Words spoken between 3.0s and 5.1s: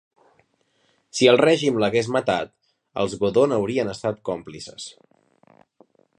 els Godó n'haurien estat còmplices.